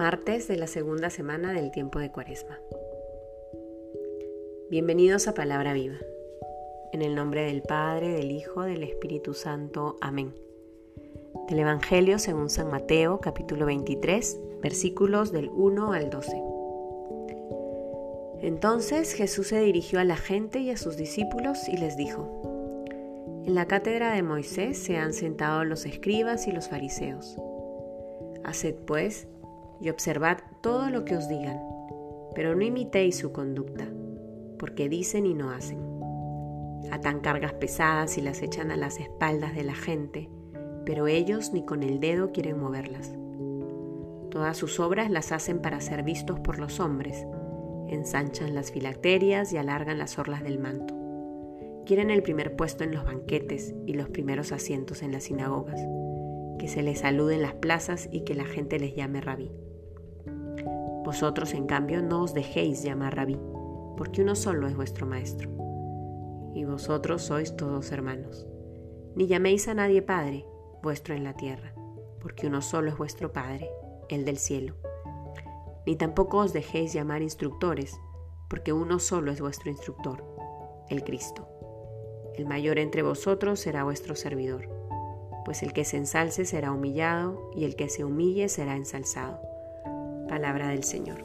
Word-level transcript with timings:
Martes 0.00 0.48
de 0.48 0.56
la 0.56 0.66
segunda 0.66 1.10
semana 1.10 1.52
del 1.52 1.70
tiempo 1.70 1.98
de 1.98 2.10
Cuaresma. 2.10 2.58
Bienvenidos 4.70 5.28
a 5.28 5.34
Palabra 5.34 5.74
Viva. 5.74 5.98
En 6.94 7.02
el 7.02 7.14
nombre 7.14 7.42
del 7.44 7.60
Padre, 7.60 8.08
del 8.08 8.30
Hijo, 8.30 8.62
del 8.62 8.82
Espíritu 8.82 9.34
Santo. 9.34 9.98
Amén. 10.00 10.32
Del 11.50 11.58
Evangelio 11.58 12.18
según 12.18 12.48
San 12.48 12.70
Mateo, 12.70 13.20
capítulo 13.20 13.66
23, 13.66 14.40
versículos 14.62 15.32
del 15.32 15.50
1 15.50 15.92
al 15.92 16.08
12. 16.08 16.42
Entonces 18.40 19.12
Jesús 19.12 19.48
se 19.48 19.60
dirigió 19.60 20.00
a 20.00 20.04
la 20.04 20.16
gente 20.16 20.60
y 20.60 20.70
a 20.70 20.78
sus 20.78 20.96
discípulos 20.96 21.68
y 21.68 21.76
les 21.76 21.98
dijo, 21.98 22.86
En 23.44 23.54
la 23.54 23.66
cátedra 23.66 24.14
de 24.14 24.22
Moisés 24.22 24.78
se 24.78 24.96
han 24.96 25.12
sentado 25.12 25.62
los 25.64 25.84
escribas 25.84 26.46
y 26.46 26.52
los 26.52 26.70
fariseos. 26.70 27.36
Haced 28.44 28.76
pues 28.86 29.28
y 29.80 29.88
observad 29.88 30.38
todo 30.60 30.90
lo 30.90 31.04
que 31.04 31.16
os 31.16 31.28
digan, 31.28 31.60
pero 32.34 32.54
no 32.54 32.62
imitéis 32.62 33.16
su 33.16 33.32
conducta, 33.32 33.88
porque 34.58 34.88
dicen 34.88 35.26
y 35.26 35.34
no 35.34 35.50
hacen. 35.50 35.78
Atan 36.90 37.20
cargas 37.20 37.54
pesadas 37.54 38.18
y 38.18 38.20
las 38.20 38.42
echan 38.42 38.70
a 38.70 38.76
las 38.76 38.98
espaldas 38.98 39.54
de 39.54 39.64
la 39.64 39.74
gente, 39.74 40.28
pero 40.84 41.06
ellos 41.06 41.52
ni 41.52 41.64
con 41.64 41.82
el 41.82 42.00
dedo 42.00 42.32
quieren 42.32 42.58
moverlas. 42.58 43.12
Todas 44.30 44.56
sus 44.56 44.80
obras 44.80 45.10
las 45.10 45.32
hacen 45.32 45.60
para 45.60 45.80
ser 45.80 46.02
vistos 46.02 46.40
por 46.40 46.58
los 46.58 46.80
hombres, 46.80 47.26
ensanchan 47.88 48.54
las 48.54 48.70
filacterias 48.70 49.52
y 49.52 49.56
alargan 49.56 49.98
las 49.98 50.18
orlas 50.18 50.42
del 50.42 50.58
manto. 50.58 50.94
Quieren 51.86 52.10
el 52.10 52.22
primer 52.22 52.54
puesto 52.54 52.84
en 52.84 52.94
los 52.94 53.04
banquetes 53.04 53.74
y 53.86 53.94
los 53.94 54.08
primeros 54.08 54.52
asientos 54.52 55.02
en 55.02 55.12
las 55.12 55.24
sinagogas, 55.24 55.80
que 56.58 56.68
se 56.68 56.82
les 56.82 57.00
salude 57.00 57.34
en 57.34 57.42
las 57.42 57.54
plazas 57.54 58.08
y 58.12 58.20
que 58.20 58.34
la 58.34 58.44
gente 58.44 58.78
les 58.78 58.94
llame 58.94 59.20
rabí. 59.20 59.50
Vosotros, 61.04 61.54
en 61.54 61.66
cambio, 61.66 62.02
no 62.02 62.22
os 62.22 62.34
dejéis 62.34 62.82
llamar 62.82 63.16
rabí, 63.16 63.38
porque 63.96 64.22
uno 64.22 64.34
solo 64.34 64.68
es 64.68 64.76
vuestro 64.76 65.06
maestro. 65.06 65.50
Y 66.54 66.64
vosotros 66.64 67.22
sois 67.22 67.56
todos 67.56 67.92
hermanos. 67.92 68.46
Ni 69.14 69.26
llaméis 69.26 69.66
a 69.68 69.74
nadie 69.74 70.02
Padre, 70.02 70.46
vuestro 70.82 71.14
en 71.14 71.24
la 71.24 71.34
tierra, 71.34 71.74
porque 72.20 72.46
uno 72.46 72.62
solo 72.62 72.90
es 72.90 72.98
vuestro 72.98 73.32
Padre, 73.32 73.70
el 74.08 74.24
del 74.24 74.38
cielo. 74.38 74.74
Ni 75.86 75.96
tampoco 75.96 76.38
os 76.38 76.52
dejéis 76.52 76.92
llamar 76.92 77.22
instructores, 77.22 77.98
porque 78.48 78.72
uno 78.72 78.98
solo 78.98 79.32
es 79.32 79.40
vuestro 79.40 79.70
instructor, 79.70 80.24
el 80.88 81.02
Cristo. 81.02 81.48
El 82.34 82.46
mayor 82.46 82.78
entre 82.78 83.02
vosotros 83.02 83.60
será 83.60 83.84
vuestro 83.84 84.14
servidor, 84.14 84.68
pues 85.44 85.62
el 85.62 85.72
que 85.72 85.84
se 85.84 85.96
ensalce 85.96 86.44
será 86.44 86.72
humillado, 86.72 87.50
y 87.54 87.64
el 87.64 87.74
que 87.74 87.88
se 87.88 88.04
humille 88.04 88.48
será 88.48 88.76
ensalzado. 88.76 89.49
Palabra 90.30 90.68
del 90.68 90.84
Señor. 90.84 91.24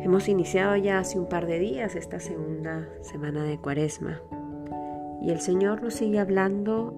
Hemos 0.00 0.28
iniciado 0.28 0.74
ya 0.74 0.98
hace 0.98 1.16
un 1.16 1.28
par 1.28 1.46
de 1.46 1.60
días 1.60 1.94
esta 1.94 2.18
segunda 2.18 2.88
semana 3.00 3.44
de 3.44 3.56
Cuaresma 3.56 4.20
y 5.22 5.30
el 5.30 5.40
Señor 5.40 5.84
nos 5.84 5.94
sigue 5.94 6.18
hablando 6.18 6.92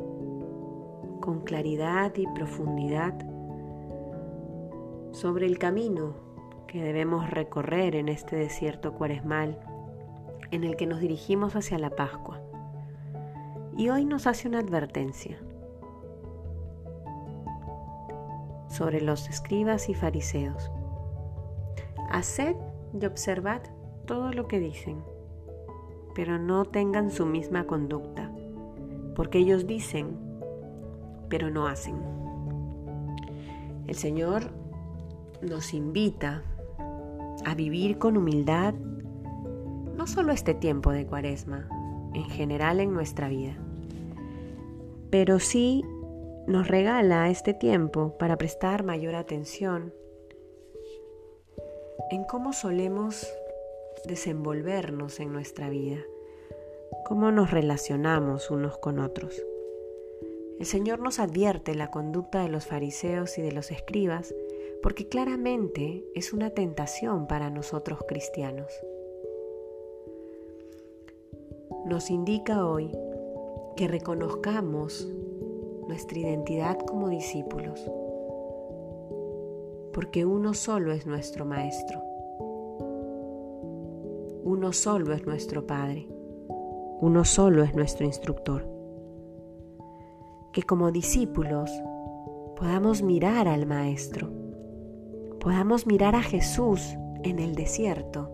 con 1.21 1.43
claridad 1.43 2.17
y 2.17 2.27
profundidad 2.29 3.12
sobre 5.11 5.45
el 5.45 5.59
camino 5.59 6.15
que 6.67 6.83
debemos 6.83 7.29
recorrer 7.29 7.95
en 7.95 8.09
este 8.09 8.37
desierto 8.37 8.95
cuaresmal 8.95 9.61
en 10.51 10.65
el 10.65 10.77
que 10.77 10.87
nos 10.87 11.01
dirigimos 11.01 11.56
hacia 11.56 11.79
la 11.79 11.91
Pascua. 11.91 12.41
Y 13.77 13.91
hoy 13.91 14.06
nos 14.06 14.27
hace 14.27 14.49
una 14.49 14.61
advertencia. 14.61 15.39
Sobre 18.72 19.03
los 19.03 19.28
escribas 19.28 19.91
y 19.91 19.94
fariseos. 19.94 20.71
Haced 22.10 22.56
y 22.99 23.05
observad 23.05 23.60
todo 24.06 24.33
lo 24.33 24.49
que 24.49 24.60
dicen, 24.60 25.05
pero 26.15 26.38
no 26.38 26.65
tengan 26.65 27.10
su 27.10 27.27
misma 27.27 27.66
conducta, 27.66 28.33
porque 29.15 29.38
ellos 29.38 29.66
dicen, 29.66 30.16
pero 31.28 31.50
no 31.50 31.66
hacen. 31.66 31.97
El 33.87 33.94
Señor 33.94 34.50
nos 35.43 35.75
invita 35.75 36.43
a 37.44 37.54
vivir 37.54 37.99
con 37.99 38.16
humildad 38.16 38.75
no 39.97 40.06
solo 40.06 40.33
este 40.33 40.54
tiempo 40.54 40.93
de 40.93 41.06
cuaresma, 41.06 41.69
en 42.15 42.25
general 42.25 42.81
en 42.81 42.94
nuestra 42.94 43.28
vida, 43.28 43.54
pero 45.10 45.39
sí 45.39 45.84
nos 46.47 46.66
regala 46.69 47.30
este 47.30 47.54
tiempo 47.54 48.16
para 48.19 48.36
prestar 48.36 48.82
mayor 48.82 49.14
atención 49.14 49.94
en 52.10 52.25
cómo 52.25 52.53
solemos 52.53 53.32
desenvolvernos 54.04 55.20
en 55.20 55.32
nuestra 55.32 55.70
vida, 55.70 55.98
cómo 57.04 57.30
nos 57.30 57.50
relacionamos 57.50 58.50
unos 58.50 58.76
con 58.78 58.98
otros. 58.98 59.41
El 60.58 60.66
Señor 60.66 61.00
nos 61.00 61.19
advierte 61.19 61.75
la 61.75 61.91
conducta 61.91 62.42
de 62.42 62.48
los 62.48 62.66
fariseos 62.66 63.38
y 63.38 63.42
de 63.42 63.53
los 63.53 63.70
escribas 63.70 64.34
porque 64.82 65.09
claramente 65.09 66.04
es 66.14 66.32
una 66.32 66.50
tentación 66.50 67.26
para 67.28 67.50
nosotros 67.50 68.00
cristianos. 68.06 68.72
Nos 71.86 72.10
indica 72.10 72.66
hoy 72.66 72.91
que 73.76 73.88
reconozcamos 73.88 75.09
nuestra 75.87 76.19
identidad 76.19 76.78
como 76.78 77.09
discípulos, 77.09 77.81
porque 79.93 80.25
uno 80.25 80.54
solo 80.54 80.93
es 80.93 81.06
nuestro 81.06 81.44
Maestro, 81.44 82.03
uno 84.44 84.72
solo 84.72 85.12
es 85.12 85.26
nuestro 85.26 85.66
Padre, 85.66 86.09
uno 87.00 87.25
solo 87.25 87.62
es 87.62 87.75
nuestro 87.75 88.06
instructor. 88.06 88.69
Que 90.53 90.62
como 90.62 90.92
discípulos 90.92 91.71
podamos 92.56 93.03
mirar 93.03 93.48
al 93.48 93.66
Maestro, 93.66 94.28
podamos 95.41 95.87
mirar 95.87 96.15
a 96.15 96.22
Jesús 96.22 96.97
en 97.22 97.38
el 97.38 97.54
desierto 97.54 98.31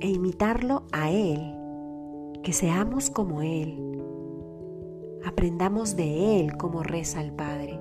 e 0.00 0.08
imitarlo 0.08 0.84
a 0.92 1.10
Él, 1.10 1.58
que 2.42 2.52
seamos 2.52 3.10
como 3.10 3.42
Él 3.42 3.94
Aprendamos 5.26 5.96
de 5.96 6.38
Él 6.38 6.58
cómo 6.58 6.82
reza 6.82 7.22
el 7.22 7.32
Padre. 7.32 7.80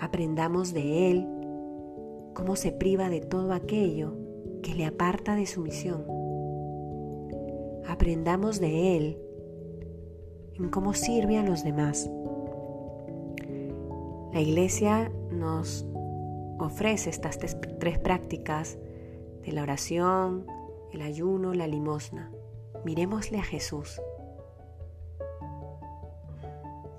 Aprendamos 0.00 0.74
de 0.74 1.10
Él 1.10 1.28
cómo 2.34 2.56
se 2.56 2.72
priva 2.72 3.08
de 3.08 3.20
todo 3.20 3.52
aquello 3.52 4.16
que 4.64 4.74
le 4.74 4.84
aparta 4.84 5.36
de 5.36 5.46
su 5.46 5.60
misión. 5.60 6.04
Aprendamos 7.86 8.58
de 8.58 8.96
Él 8.96 9.18
en 10.54 10.70
cómo 10.70 10.92
sirve 10.92 11.38
a 11.38 11.44
los 11.44 11.62
demás. 11.62 12.10
La 14.32 14.40
iglesia 14.40 15.12
nos 15.30 15.86
ofrece 16.58 17.10
estas 17.10 17.38
tres 17.38 17.98
prácticas 18.00 18.76
de 19.44 19.52
la 19.52 19.62
oración, 19.62 20.46
el 20.90 21.00
ayuno, 21.00 21.54
la 21.54 21.68
limosna. 21.68 22.32
Miremosle 22.84 23.38
a 23.38 23.44
Jesús 23.44 24.00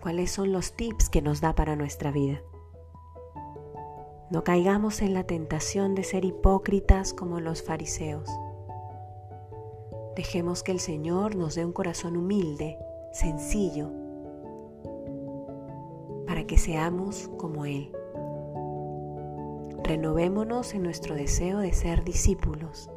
cuáles 0.04 0.32
son 0.32 0.52
los 0.52 0.74
tips 0.74 1.10
que 1.10 1.22
nos 1.22 1.40
da 1.40 1.56
para 1.56 1.78
nuestra 1.78 2.12
vida. 2.12 2.42
No 4.30 4.44
caigamos 4.44 5.02
en 5.02 5.14
la 5.14 5.24
tentación 5.24 5.96
de 5.96 6.04
ser 6.04 6.26
hipócritas 6.26 7.14
como 7.14 7.40
los 7.40 7.64
fariseos. 7.64 8.30
Dejemos 10.18 10.62
que 10.62 10.74
el 10.74 10.82
Señor 10.82 11.38
nos 11.38 11.56
dé 11.56 11.64
un 11.64 11.72
corazón 11.72 12.18
humilde, 12.18 12.78
sencillo, 13.14 13.92
para 16.28 16.46
que 16.46 16.58
seamos 16.58 17.30
como 17.38 17.64
Él. 17.64 17.90
Renovémonos 19.86 20.74
en 20.74 20.84
nuestro 20.84 21.16
deseo 21.16 21.60
de 21.60 21.72
ser 21.72 22.04
discípulos. 22.04 22.90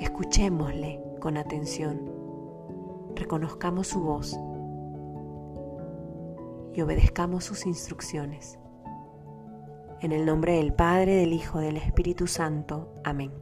Escuchémosle 0.00 1.00
con 1.20 1.36
atención. 1.36 2.10
Reconozcamos 3.14 3.86
su 3.86 4.00
voz 4.00 4.36
y 6.74 6.82
obedezcamos 6.82 7.44
sus 7.44 7.66
instrucciones. 7.66 8.58
En 10.00 10.12
el 10.12 10.26
nombre 10.26 10.56
del 10.56 10.74
Padre, 10.74 11.14
del 11.16 11.32
Hijo, 11.32 11.60
del 11.60 11.76
Espíritu 11.76 12.26
Santo. 12.26 12.92
Amén. 13.04 13.32